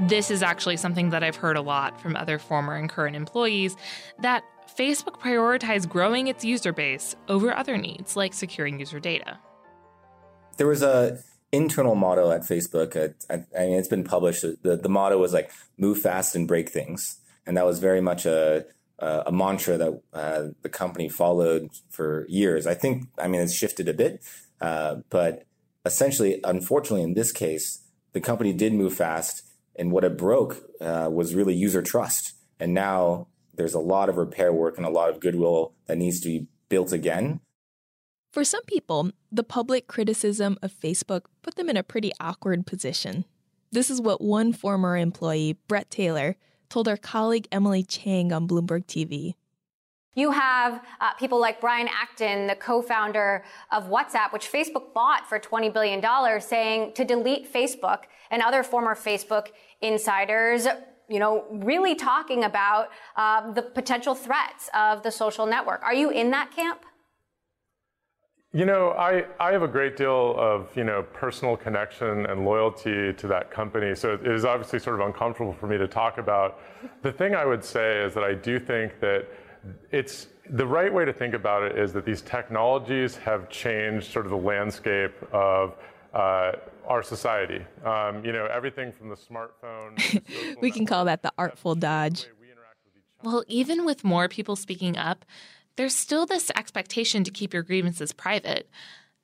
This 0.00 0.30
is 0.30 0.42
actually 0.42 0.76
something 0.76 1.10
that 1.10 1.22
I've 1.22 1.36
heard 1.36 1.56
a 1.56 1.62
lot 1.62 2.00
from 2.00 2.16
other 2.16 2.38
former 2.38 2.74
and 2.74 2.90
current 2.90 3.14
employees 3.14 3.76
that 4.20 4.42
Facebook 4.76 5.20
prioritized 5.20 5.88
growing 5.88 6.26
its 6.26 6.44
user 6.44 6.72
base 6.72 7.14
over 7.28 7.56
other 7.56 7.78
needs 7.78 8.16
like 8.16 8.34
securing 8.34 8.80
user 8.80 8.98
data. 8.98 9.38
There 10.56 10.66
was 10.66 10.82
a 10.82 11.18
internal 11.52 11.94
motto 11.94 12.32
at 12.32 12.42
Facebook. 12.42 12.96
I, 13.30 13.34
I 13.34 13.66
mean, 13.66 13.78
it's 13.78 13.88
been 13.88 14.04
published. 14.04 14.42
The, 14.62 14.76
the 14.76 14.88
motto 14.88 15.18
was 15.18 15.32
like 15.32 15.50
"move 15.78 15.98
fast 15.98 16.34
and 16.34 16.48
break 16.48 16.70
things," 16.70 17.18
and 17.46 17.56
that 17.56 17.66
was 17.66 17.78
very 17.78 18.00
much 18.00 18.26
a 18.26 18.64
a 18.98 19.32
mantra 19.32 19.76
that 19.76 20.02
uh, 20.12 20.42
the 20.62 20.68
company 20.68 21.08
followed 21.08 21.70
for 21.90 22.26
years. 22.28 22.66
I 22.66 22.74
think, 22.74 23.08
I 23.18 23.28
mean, 23.28 23.40
it's 23.40 23.54
shifted 23.54 23.88
a 23.88 23.94
bit, 23.94 24.22
uh, 24.60 24.96
but 25.10 25.44
essentially, 25.84 26.40
unfortunately, 26.44 27.02
in 27.02 27.14
this 27.14 27.32
case, 27.32 27.82
the 28.12 28.20
company 28.20 28.52
did 28.52 28.72
move 28.72 28.94
fast, 28.94 29.42
and 29.76 29.90
what 29.90 30.04
it 30.04 30.16
broke 30.16 30.62
uh, 30.80 31.08
was 31.12 31.34
really 31.34 31.54
user 31.54 31.82
trust. 31.82 32.34
And 32.60 32.72
now 32.72 33.26
there's 33.54 33.74
a 33.74 33.80
lot 33.80 34.08
of 34.08 34.16
repair 34.16 34.52
work 34.52 34.76
and 34.76 34.86
a 34.86 34.90
lot 34.90 35.10
of 35.10 35.20
goodwill 35.20 35.74
that 35.86 35.98
needs 35.98 36.20
to 36.20 36.28
be 36.28 36.46
built 36.68 36.92
again. 36.92 37.40
For 38.32 38.44
some 38.44 38.64
people, 38.64 39.10
the 39.30 39.44
public 39.44 39.86
criticism 39.86 40.58
of 40.62 40.72
Facebook 40.72 41.22
put 41.42 41.56
them 41.56 41.68
in 41.68 41.76
a 41.76 41.82
pretty 41.82 42.12
awkward 42.20 42.66
position. 42.66 43.24
This 43.70 43.90
is 43.90 44.00
what 44.00 44.20
one 44.20 44.52
former 44.52 44.96
employee, 44.96 45.58
Bret 45.68 45.90
Taylor, 45.90 46.36
told 46.74 46.88
our 46.88 46.96
colleague 46.96 47.46
Emily 47.52 47.84
Chang 47.84 48.32
on 48.32 48.48
Bloomberg 48.48 48.84
TV. 48.86 49.34
You 50.16 50.32
have 50.32 50.84
uh, 51.00 51.14
people 51.14 51.38
like 51.38 51.60
Brian 51.60 51.88
Acton, 51.88 52.48
the 52.48 52.56
co-founder 52.56 53.44
of 53.70 53.84
WhatsApp, 53.84 54.32
which 54.32 54.50
Facebook 54.50 54.92
bought 54.92 55.28
for 55.28 55.38
$20 55.38 55.72
billion, 55.72 56.02
saying 56.40 56.92
to 56.94 57.04
delete 57.04 57.52
Facebook 57.52 58.00
and 58.32 58.42
other 58.42 58.64
former 58.64 58.96
Facebook 58.96 59.50
insiders, 59.82 60.66
you 61.08 61.20
know, 61.20 61.44
really 61.48 61.94
talking 61.94 62.42
about 62.42 62.88
uh, 63.16 63.52
the 63.52 63.62
potential 63.62 64.16
threats 64.16 64.68
of 64.74 65.04
the 65.04 65.12
social 65.12 65.46
network. 65.46 65.80
Are 65.84 65.94
you 65.94 66.10
in 66.10 66.32
that 66.32 66.50
camp? 66.50 66.84
You 68.54 68.64
know, 68.64 68.90
I, 68.90 69.24
I 69.40 69.50
have 69.50 69.62
a 69.62 69.68
great 69.68 69.96
deal 69.96 70.36
of, 70.38 70.68
you 70.76 70.84
know, 70.84 71.02
personal 71.12 71.56
connection 71.56 72.24
and 72.26 72.44
loyalty 72.44 73.12
to 73.12 73.26
that 73.26 73.50
company. 73.50 73.96
So 73.96 74.14
it 74.14 74.24
is 74.24 74.44
obviously 74.44 74.78
sort 74.78 75.00
of 75.00 75.06
uncomfortable 75.08 75.52
for 75.52 75.66
me 75.66 75.76
to 75.76 75.88
talk 75.88 76.18
about. 76.18 76.60
The 77.02 77.10
thing 77.10 77.34
I 77.34 77.44
would 77.44 77.64
say 77.64 78.04
is 78.04 78.14
that 78.14 78.22
I 78.22 78.32
do 78.32 78.60
think 78.60 79.00
that 79.00 79.26
it's 79.90 80.28
the 80.48 80.64
right 80.64 80.92
way 80.92 81.04
to 81.04 81.12
think 81.12 81.34
about 81.34 81.64
it 81.64 81.76
is 81.76 81.92
that 81.94 82.04
these 82.04 82.22
technologies 82.22 83.16
have 83.16 83.50
changed 83.50 84.12
sort 84.12 84.24
of 84.24 84.30
the 84.30 84.36
landscape 84.38 85.14
of 85.32 85.74
uh, 86.12 86.52
our 86.86 87.02
society. 87.02 87.64
Um, 87.84 88.24
you 88.24 88.30
know, 88.30 88.46
everything 88.46 88.92
from 88.92 89.08
the 89.08 89.16
smartphone. 89.16 90.22
we 90.60 90.70
can 90.70 90.86
call 90.86 91.06
that 91.06 91.22
the 91.22 91.32
artful 91.36 91.74
dodge. 91.74 92.28
Well, 93.24 93.42
even 93.48 93.84
with 93.84 94.04
more 94.04 94.28
people 94.28 94.54
speaking 94.54 94.96
up, 94.96 95.24
there's 95.76 95.94
still 95.94 96.26
this 96.26 96.50
expectation 96.56 97.24
to 97.24 97.30
keep 97.30 97.52
your 97.52 97.62
grievances 97.62 98.12
private. 98.12 98.68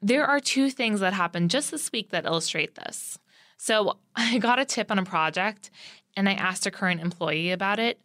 There 0.03 0.27
are 0.27 0.41
two 0.41 0.71
things 0.71 1.01
that 1.01 1.13
happened 1.13 1.51
just 1.51 1.71
this 1.71 1.93
week 1.93 2.11
that 2.11 2.25
illustrate 2.25 2.75
this. 2.75 3.19
So, 3.57 3.99
I 4.17 4.39
got 4.39 4.59
a 4.59 4.65
tip 4.65 4.91
on 4.91 4.99
a 4.99 5.05
project 5.05 5.71
and 6.17 6.29
I 6.29 6.35
asked 6.35 6.67
a 6.67 6.71
current 6.71 7.01
employee 7.01 7.53
about 7.53 7.79
it. 7.79 8.01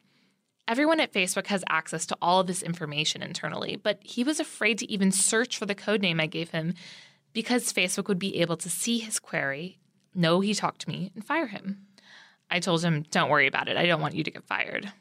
Everyone 0.67 0.99
at 0.99 1.13
Facebook 1.13 1.47
has 1.47 1.63
access 1.69 2.05
to 2.07 2.17
all 2.21 2.39
of 2.39 2.47
this 2.47 2.63
information 2.63 3.21
internally, 3.21 3.75
but 3.75 3.99
he 4.01 4.23
was 4.23 4.39
afraid 4.39 4.79
to 4.79 4.91
even 4.91 5.11
search 5.11 5.57
for 5.57 5.67
the 5.67 5.75
code 5.75 6.01
name 6.01 6.19
I 6.19 6.25
gave 6.25 6.49
him 6.49 6.73
because 7.33 7.71
Facebook 7.71 8.07
would 8.07 8.17
be 8.17 8.41
able 8.41 8.57
to 8.57 8.69
see 8.69 8.97
his 8.97 9.19
query, 9.19 9.77
know 10.15 10.39
he 10.39 10.53
talked 10.53 10.81
to 10.81 10.89
me, 10.89 11.11
and 11.13 11.23
fire 11.23 11.47
him. 11.47 11.85
I 12.49 12.59
told 12.59 12.83
him, 12.83 13.03
Don't 13.11 13.29
worry 13.29 13.47
about 13.47 13.67
it. 13.67 13.77
I 13.77 13.85
don't 13.85 14.01
want 14.01 14.15
you 14.15 14.23
to 14.23 14.31
get 14.31 14.43
fired. 14.43 14.91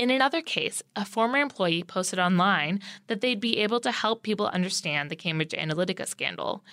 In 0.00 0.08
another 0.10 0.40
case, 0.40 0.82
a 0.96 1.04
former 1.04 1.36
employee 1.36 1.82
posted 1.82 2.18
online 2.18 2.80
that 3.08 3.20
they'd 3.20 3.38
be 3.38 3.58
able 3.58 3.80
to 3.80 3.92
help 3.92 4.22
people 4.22 4.46
understand 4.46 5.10
the 5.10 5.14
Cambridge 5.14 5.50
Analytica 5.50 6.08
scandal. 6.08 6.64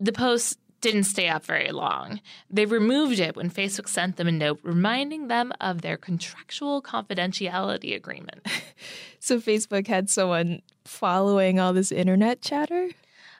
The 0.00 0.10
post 0.10 0.58
didn't 0.80 1.04
stay 1.04 1.28
up 1.28 1.44
very 1.44 1.70
long. 1.70 2.20
They 2.50 2.66
removed 2.66 3.20
it 3.20 3.36
when 3.36 3.52
Facebook 3.52 3.86
sent 3.86 4.16
them 4.16 4.26
a 4.26 4.32
note 4.32 4.58
reminding 4.64 5.28
them 5.28 5.52
of 5.60 5.82
their 5.82 5.96
contractual 5.96 6.82
confidentiality 6.82 7.94
agreement. 7.94 8.44
so 9.20 9.38
Facebook 9.38 9.86
had 9.86 10.10
someone 10.10 10.60
following 10.84 11.60
all 11.60 11.72
this 11.72 11.92
internet 11.92 12.42
chatter? 12.42 12.88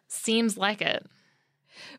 Seems 0.06 0.56
like 0.56 0.80
it. 0.80 1.04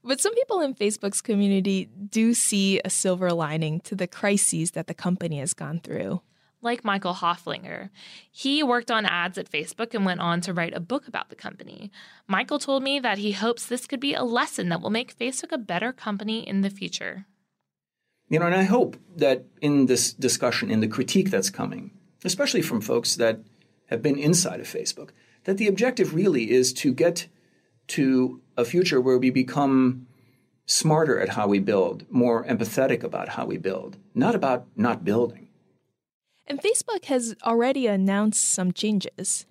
But 0.01 0.21
some 0.21 0.33
people 0.33 0.61
in 0.61 0.73
Facebook's 0.73 1.21
community 1.21 1.89
do 2.09 2.33
see 2.33 2.79
a 2.85 2.89
silver 2.89 3.33
lining 3.33 3.81
to 3.81 3.95
the 3.97 4.07
crises 4.07 4.71
that 4.71 4.87
the 4.87 4.93
company 4.93 5.39
has 5.39 5.53
gone 5.53 5.81
through 5.81 6.21
like 6.65 6.83
Michael 6.83 7.13
Hoefflinger. 7.13 7.89
He 8.29 8.61
worked 8.61 8.91
on 8.91 9.05
ads 9.05 9.37
at 9.37 9.49
Facebook 9.49 9.93
and 9.93 10.05
went 10.05 10.19
on 10.19 10.41
to 10.41 10.53
write 10.53 10.73
a 10.73 10.81
book 10.81 11.07
about 11.07 11.29
the 11.29 11.35
company. 11.35 11.91
Michael 12.27 12.59
told 12.59 12.83
me 12.83 12.99
that 12.99 13.19
he 13.19 13.31
hopes 13.31 13.65
this 13.65 13.87
could 13.87 14.01
be 14.01 14.13
a 14.13 14.23
lesson 14.23 14.67
that 14.69 14.81
will 14.81 14.89
make 14.89 15.17
Facebook 15.17 15.53
a 15.53 15.57
better 15.57 15.93
company 15.93 16.45
in 16.45 16.61
the 16.61 16.69
future. 16.69 17.25
You 18.27 18.39
know, 18.39 18.47
and 18.47 18.55
I 18.55 18.63
hope 18.63 18.97
that 19.15 19.45
in 19.61 19.85
this 19.85 20.11
discussion, 20.11 20.71
in 20.71 20.81
the 20.81 20.87
critique 20.87 21.29
that's 21.29 21.49
coming, 21.49 21.91
especially 22.25 22.63
from 22.63 22.81
folks 22.81 23.15
that 23.15 23.39
have 23.85 24.01
been 24.01 24.17
inside 24.17 24.59
of 24.59 24.67
Facebook, 24.67 25.11
that 25.43 25.57
the 25.57 25.67
objective 25.67 26.15
really 26.15 26.51
is 26.51 26.73
to 26.73 26.93
get 26.93 27.27
to 27.87 28.41
a 28.57 28.65
future 28.65 28.99
where 28.99 29.19
we 29.19 29.29
become 29.29 30.07
smarter 30.65 31.19
at 31.19 31.29
how 31.29 31.47
we 31.47 31.59
build, 31.59 32.05
more 32.09 32.43
empathetic 32.45 33.03
about 33.03 33.29
how 33.29 33.45
we 33.45 33.57
build, 33.57 33.97
not 34.15 34.33
about 34.33 34.65
not 34.75 35.05
building. 35.05 35.44
And 36.47 36.61
Facebook 36.61 37.05
has 37.05 37.35
already 37.43 37.87
announced 37.87 38.43
some 38.49 38.71
changes. 38.71 39.45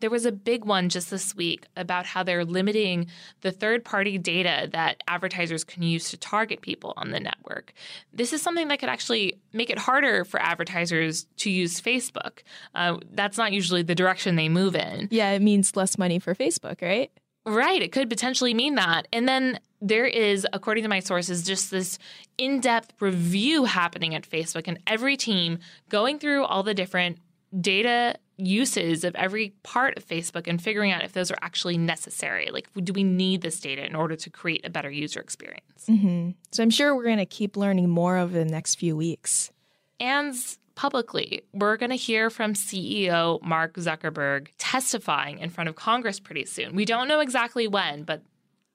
There 0.00 0.10
was 0.10 0.26
a 0.26 0.32
big 0.32 0.64
one 0.64 0.88
just 0.88 1.10
this 1.10 1.34
week 1.34 1.66
about 1.76 2.04
how 2.04 2.22
they're 2.22 2.44
limiting 2.44 3.06
the 3.40 3.52
third 3.52 3.84
party 3.84 4.18
data 4.18 4.68
that 4.72 5.02
advertisers 5.08 5.64
can 5.64 5.82
use 5.82 6.10
to 6.10 6.16
target 6.16 6.60
people 6.60 6.92
on 6.96 7.10
the 7.10 7.20
network. 7.20 7.72
This 8.12 8.32
is 8.32 8.42
something 8.42 8.68
that 8.68 8.80
could 8.80 8.88
actually 8.88 9.38
make 9.52 9.70
it 9.70 9.78
harder 9.78 10.24
for 10.24 10.42
advertisers 10.42 11.26
to 11.38 11.50
use 11.50 11.80
Facebook. 11.80 12.40
Uh, 12.74 12.98
that's 13.12 13.38
not 13.38 13.52
usually 13.52 13.82
the 13.82 13.94
direction 13.94 14.34
they 14.36 14.48
move 14.48 14.74
in. 14.74 15.08
Yeah, 15.10 15.30
it 15.30 15.40
means 15.40 15.76
less 15.76 15.96
money 15.96 16.18
for 16.18 16.34
Facebook, 16.34 16.82
right? 16.82 17.10
Right. 17.46 17.82
It 17.82 17.92
could 17.92 18.08
potentially 18.08 18.54
mean 18.54 18.76
that. 18.76 19.06
And 19.12 19.28
then 19.28 19.60
there 19.82 20.06
is, 20.06 20.46
according 20.52 20.82
to 20.84 20.88
my 20.88 21.00
sources, 21.00 21.42
just 21.42 21.70
this 21.70 21.98
in 22.38 22.60
depth 22.60 22.94
review 23.00 23.64
happening 23.64 24.14
at 24.14 24.28
Facebook 24.28 24.66
and 24.66 24.78
every 24.86 25.16
team 25.16 25.58
going 25.90 26.18
through 26.18 26.44
all 26.44 26.62
the 26.62 26.74
different 26.74 27.18
data 27.60 28.16
uses 28.36 29.04
of 29.04 29.14
every 29.14 29.50
part 29.62 29.96
of 29.96 30.06
Facebook 30.06 30.48
and 30.48 30.60
figuring 30.60 30.90
out 30.90 31.04
if 31.04 31.12
those 31.12 31.30
are 31.30 31.38
actually 31.42 31.78
necessary. 31.78 32.48
Like, 32.50 32.68
do 32.82 32.92
we 32.92 33.04
need 33.04 33.42
this 33.42 33.60
data 33.60 33.86
in 33.86 33.94
order 33.94 34.16
to 34.16 34.30
create 34.30 34.64
a 34.64 34.70
better 34.70 34.90
user 34.90 35.20
experience? 35.20 35.86
Mm-hmm. 35.88 36.30
So 36.50 36.62
I'm 36.62 36.70
sure 36.70 36.96
we're 36.96 37.04
going 37.04 37.18
to 37.18 37.26
keep 37.26 37.56
learning 37.56 37.90
more 37.90 38.16
over 38.16 38.32
the 38.32 38.44
next 38.44 38.76
few 38.76 38.96
weeks. 38.96 39.52
And 40.00 40.34
publicly, 40.74 41.42
we're 41.52 41.76
going 41.76 41.90
to 41.90 41.96
hear 41.96 42.30
from 42.30 42.54
CEO 42.54 43.42
Mark 43.42 43.74
Zuckerberg 43.74 44.48
testifying 44.58 45.38
in 45.38 45.50
front 45.50 45.68
of 45.68 45.76
Congress 45.76 46.20
pretty 46.20 46.44
soon. 46.44 46.74
We 46.74 46.84
don't 46.84 47.08
know 47.08 47.20
exactly 47.20 47.68
when, 47.68 48.04
but 48.04 48.22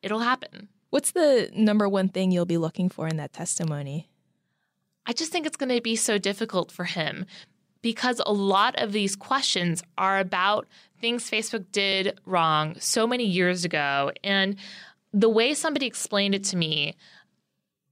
it'll 0.01 0.19
happen. 0.19 0.69
What's 0.89 1.11
the 1.11 1.49
number 1.53 1.87
one 1.87 2.09
thing 2.09 2.31
you'll 2.31 2.45
be 2.45 2.57
looking 2.57 2.89
for 2.89 3.07
in 3.07 3.17
that 3.17 3.33
testimony? 3.33 4.09
I 5.05 5.13
just 5.13 5.31
think 5.31 5.45
it's 5.45 5.57
going 5.57 5.75
to 5.75 5.81
be 5.81 5.95
so 5.95 6.17
difficult 6.17 6.71
for 6.71 6.85
him 6.85 7.25
because 7.81 8.21
a 8.25 8.33
lot 8.33 8.75
of 8.81 8.91
these 8.91 9.15
questions 9.15 9.83
are 9.97 10.19
about 10.19 10.67
things 10.99 11.29
Facebook 11.29 11.65
did 11.71 12.19
wrong 12.25 12.75
so 12.79 13.07
many 13.07 13.23
years 13.25 13.65
ago. 13.65 14.11
And 14.23 14.57
the 15.13 15.29
way 15.29 15.53
somebody 15.53 15.85
explained 15.85 16.35
it 16.35 16.43
to 16.45 16.57
me, 16.57 16.95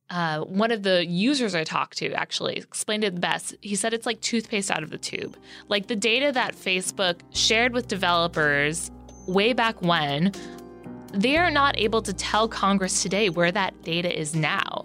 uh, 0.09 0.41
one 0.41 0.71
of 0.71 0.83
the 0.83 1.05
users 1.05 1.53
I 1.53 1.63
talked 1.63 1.97
to 1.97 2.11
actually 2.13 2.55
explained 2.57 3.03
it 3.03 3.19
best. 3.19 3.55
He 3.61 3.75
said 3.75 3.93
it's 3.93 4.05
like 4.05 4.21
toothpaste 4.21 4.71
out 4.71 4.83
of 4.83 4.89
the 4.89 4.97
tube. 4.97 5.37
Like 5.67 5.87
the 5.87 5.95
data 5.95 6.31
that 6.31 6.55
Facebook 6.55 7.19
shared 7.31 7.73
with 7.73 7.87
developers 7.87 8.89
way 9.27 9.53
back 9.53 9.81
when, 9.81 10.31
they 11.13 11.37
are 11.37 11.51
not 11.51 11.77
able 11.77 12.01
to 12.01 12.13
tell 12.13 12.47
Congress 12.47 13.01
today 13.03 13.29
where 13.29 13.51
that 13.51 13.81
data 13.83 14.17
is 14.17 14.35
now. 14.35 14.83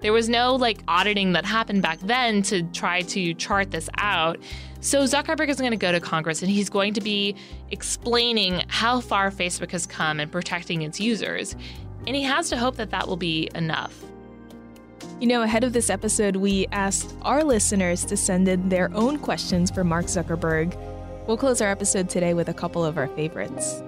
There 0.00 0.12
was 0.12 0.28
no 0.28 0.54
like 0.56 0.80
auditing 0.86 1.32
that 1.32 1.44
happened 1.44 1.82
back 1.82 1.98
then 2.00 2.42
to 2.42 2.62
try 2.64 3.02
to 3.02 3.32
chart 3.34 3.70
this 3.70 3.88
out. 3.98 4.38
So 4.80 5.04
Zuckerberg 5.04 5.48
is 5.48 5.58
going 5.58 5.70
to 5.70 5.78
go 5.78 5.92
to 5.92 6.00
Congress 6.00 6.42
and 6.42 6.50
he's 6.50 6.68
going 6.68 6.92
to 6.94 7.00
be 7.00 7.36
explaining 7.70 8.64
how 8.68 9.00
far 9.00 9.30
Facebook 9.30 9.70
has 9.70 9.86
come 9.86 10.20
in 10.20 10.28
protecting 10.28 10.82
its 10.82 11.00
users. 11.00 11.56
And 12.06 12.14
he 12.14 12.22
has 12.22 12.50
to 12.50 12.58
hope 12.58 12.76
that 12.76 12.90
that 12.90 13.08
will 13.08 13.16
be 13.16 13.48
enough. 13.54 13.98
You 15.20 15.28
know, 15.28 15.42
ahead 15.42 15.62
of 15.62 15.72
this 15.72 15.90
episode, 15.90 16.36
we 16.36 16.66
asked 16.72 17.14
our 17.22 17.44
listeners 17.44 18.04
to 18.06 18.16
send 18.16 18.48
in 18.48 18.68
their 18.68 18.92
own 18.94 19.18
questions 19.18 19.70
for 19.70 19.84
Mark 19.84 20.06
Zuckerberg. 20.06 20.76
We'll 21.26 21.36
close 21.36 21.60
our 21.60 21.70
episode 21.70 22.10
today 22.10 22.34
with 22.34 22.48
a 22.48 22.54
couple 22.54 22.84
of 22.84 22.98
our 22.98 23.06
favorites. 23.08 23.80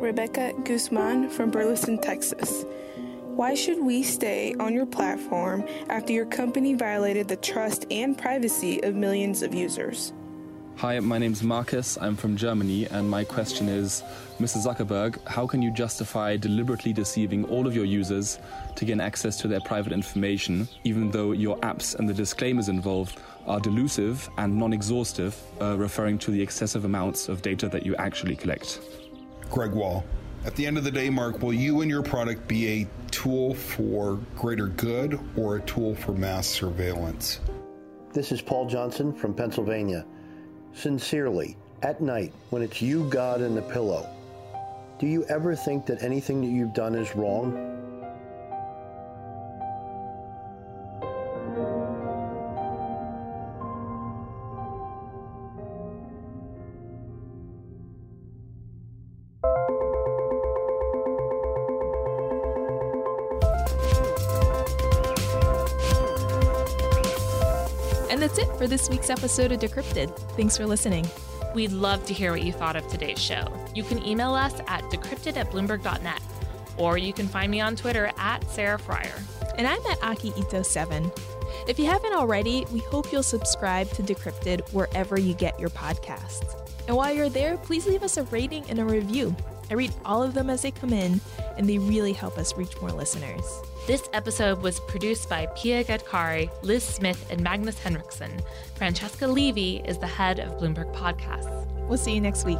Rebecca 0.00 0.54
Guzman 0.64 1.28
from 1.28 1.50
Burleson, 1.50 1.98
Texas. 1.98 2.64
Why 3.36 3.54
should 3.54 3.84
we 3.84 4.02
stay 4.02 4.54
on 4.58 4.72
your 4.72 4.86
platform 4.86 5.64
after 5.90 6.14
your 6.14 6.26
company 6.26 6.72
violated 6.74 7.28
the 7.28 7.36
trust 7.36 7.84
and 7.90 8.16
privacy 8.16 8.82
of 8.82 8.94
millions 8.94 9.42
of 9.42 9.54
users? 9.54 10.14
Hi, 10.80 10.98
my 10.98 11.18
name's 11.18 11.42
Marcus. 11.42 11.98
I'm 12.00 12.16
from 12.16 12.38
Germany, 12.38 12.86
and 12.86 13.06
my 13.06 13.22
question 13.22 13.68
is 13.68 14.02
Mr. 14.38 14.56
Zuckerberg, 14.64 15.22
how 15.28 15.46
can 15.46 15.60
you 15.60 15.70
justify 15.70 16.38
deliberately 16.38 16.94
deceiving 16.94 17.44
all 17.50 17.66
of 17.66 17.76
your 17.76 17.84
users 17.84 18.38
to 18.76 18.86
gain 18.86 18.98
access 18.98 19.36
to 19.42 19.46
their 19.46 19.60
private 19.60 19.92
information, 19.92 20.66
even 20.84 21.10
though 21.10 21.32
your 21.32 21.58
apps 21.58 21.96
and 21.96 22.08
the 22.08 22.14
disclaimers 22.14 22.70
involved 22.70 23.20
are 23.46 23.60
delusive 23.60 24.26
and 24.38 24.56
non 24.56 24.72
exhaustive, 24.72 25.38
uh, 25.60 25.76
referring 25.76 26.16
to 26.20 26.30
the 26.30 26.40
excessive 26.40 26.86
amounts 26.86 27.28
of 27.28 27.42
data 27.42 27.68
that 27.68 27.84
you 27.84 27.94
actually 27.96 28.34
collect? 28.34 28.80
Greg 29.50 29.72
Wall. 29.72 30.02
At 30.46 30.56
the 30.56 30.64
end 30.64 30.78
of 30.78 30.84
the 30.84 30.90
day, 30.90 31.10
Mark, 31.10 31.42
will 31.42 31.52
you 31.52 31.82
and 31.82 31.90
your 31.90 32.02
product 32.02 32.48
be 32.48 32.80
a 32.80 32.88
tool 33.10 33.52
for 33.52 34.18
greater 34.34 34.68
good 34.68 35.20
or 35.36 35.56
a 35.56 35.60
tool 35.60 35.94
for 35.94 36.12
mass 36.12 36.46
surveillance? 36.46 37.40
This 38.14 38.32
is 38.32 38.40
Paul 38.40 38.64
Johnson 38.64 39.12
from 39.12 39.34
Pennsylvania. 39.34 40.06
Sincerely, 40.74 41.56
at 41.82 42.00
night, 42.00 42.32
when 42.50 42.62
it's 42.62 42.80
you, 42.80 43.08
God, 43.10 43.40
and 43.40 43.56
the 43.56 43.62
pillow, 43.62 44.06
do 44.98 45.06
you 45.06 45.24
ever 45.24 45.54
think 45.54 45.86
that 45.86 46.02
anything 46.02 46.40
that 46.42 46.48
you've 46.48 46.74
done 46.74 46.94
is 46.94 47.14
wrong? 47.16 47.79
This 68.80 68.88
week's 68.88 69.10
episode 69.10 69.52
of 69.52 69.60
Decrypted. 69.60 70.16
Thanks 70.36 70.56
for 70.56 70.64
listening. 70.64 71.06
We'd 71.54 71.70
love 71.70 72.06
to 72.06 72.14
hear 72.14 72.32
what 72.32 72.42
you 72.42 72.50
thought 72.50 72.76
of 72.76 72.88
today's 72.88 73.18
show. 73.18 73.46
You 73.74 73.82
can 73.82 74.02
email 74.06 74.32
us 74.32 74.58
at 74.68 74.82
decrypted 74.84 75.36
at 75.36 75.50
bloomberg.net, 75.50 76.22
or 76.78 76.96
you 76.96 77.12
can 77.12 77.28
find 77.28 77.50
me 77.50 77.60
on 77.60 77.76
Twitter 77.76 78.10
at 78.16 78.42
Sarah 78.50 78.78
Frier. 78.78 79.20
And 79.58 79.66
I'm 79.66 79.84
at 79.84 80.02
Aki 80.02 80.30
Ito7. 80.30 81.14
If 81.68 81.78
you 81.78 81.84
haven't 81.84 82.14
already, 82.14 82.64
we 82.72 82.78
hope 82.78 83.12
you'll 83.12 83.22
subscribe 83.22 83.90
to 83.90 84.02
Decrypted 84.02 84.72
wherever 84.72 85.20
you 85.20 85.34
get 85.34 85.60
your 85.60 85.68
podcasts. 85.68 86.56
And 86.88 86.96
while 86.96 87.12
you're 87.12 87.28
there, 87.28 87.58
please 87.58 87.86
leave 87.86 88.02
us 88.02 88.16
a 88.16 88.22
rating 88.24 88.64
and 88.70 88.78
a 88.78 88.84
review. 88.86 89.36
I 89.70 89.74
read 89.74 89.92
all 90.06 90.22
of 90.22 90.32
them 90.32 90.48
as 90.48 90.62
they 90.62 90.70
come 90.70 90.94
in, 90.94 91.20
and 91.58 91.68
they 91.68 91.76
really 91.76 92.14
help 92.14 92.38
us 92.38 92.56
reach 92.56 92.80
more 92.80 92.92
listeners. 92.92 93.44
This 93.90 94.08
episode 94.12 94.62
was 94.62 94.78
produced 94.78 95.28
by 95.28 95.46
Pia 95.56 95.82
Gadkari, 95.82 96.48
Liz 96.62 96.84
Smith, 96.84 97.26
and 97.28 97.40
Magnus 97.40 97.76
Henriksen. 97.76 98.30
Francesca 98.76 99.26
Levy 99.26 99.82
is 99.84 99.98
the 99.98 100.06
head 100.06 100.38
of 100.38 100.60
Bloomberg 100.60 100.94
Podcasts. 100.94 101.66
We'll 101.88 101.98
see 101.98 102.14
you 102.14 102.20
next 102.20 102.44
week. 102.44 102.56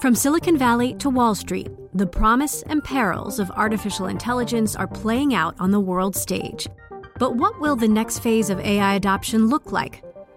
From 0.00 0.14
Silicon 0.14 0.56
Valley 0.56 0.94
to 1.00 1.10
Wall 1.10 1.34
Street, 1.34 1.68
the 1.92 2.06
promise 2.06 2.62
and 2.68 2.84
perils 2.84 3.40
of 3.40 3.50
artificial 3.50 4.06
intelligence 4.06 4.76
are 4.76 4.86
playing 4.86 5.34
out 5.34 5.56
on 5.58 5.72
the 5.72 5.80
world 5.80 6.14
stage. 6.14 6.68
But 7.18 7.34
what 7.34 7.60
will 7.60 7.74
the 7.74 7.88
next 7.88 8.20
phase 8.20 8.48
of 8.48 8.60
AI 8.60 8.94
adoption 8.94 9.48
look 9.48 9.72
like? 9.72 10.04